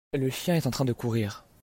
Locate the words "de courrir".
0.83-1.45